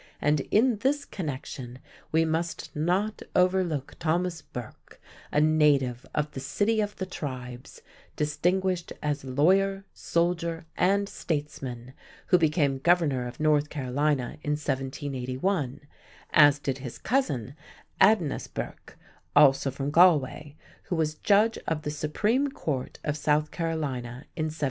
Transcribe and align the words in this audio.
And, 0.19 0.39
in 0.49 0.77
this 0.77 1.05
connection, 1.05 1.77
we 2.11 2.25
must 2.25 2.75
not 2.75 3.21
overlook 3.35 3.97
Thomas 3.99 4.41
Burke, 4.41 4.99
a 5.31 5.39
native 5.39 6.07
of 6.15 6.31
"the 6.31 6.39
City 6.39 6.81
of 6.81 6.95
the 6.95 7.05
Tribes", 7.05 7.83
distinguished 8.15 8.91
as 9.03 9.23
lawyer, 9.23 9.85
soldier, 9.93 10.65
and 10.75 11.07
statesman, 11.07 11.93
who 12.29 12.39
became 12.39 12.79
governor 12.79 13.27
of 13.27 13.39
North 13.39 13.69
Carolina 13.69 14.39
in 14.41 14.53
1781, 14.53 15.81
as 16.33 16.57
did 16.57 16.79
his 16.79 16.97
cousin 16.97 17.53
Aedanus 18.01 18.47
Burke, 18.47 18.97
also 19.35 19.69
from 19.69 19.91
Galway, 19.91 20.55
who 20.85 20.95
was 20.95 21.13
judge 21.13 21.59
of 21.67 21.83
the 21.83 21.91
Supreme 21.91 22.49
Court 22.49 22.97
of 23.03 23.15
South 23.15 23.51
Carolina 23.51 24.25
in 24.35 24.45
1778. 24.45 24.59